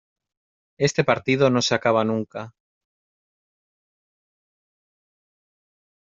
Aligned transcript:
Este 0.79 1.03
partido 1.03 1.51
no 1.51 1.61
se 1.61 1.75
acaba 1.75 2.03
nunca. 2.03 2.55